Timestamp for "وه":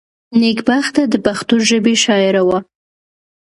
2.47-2.59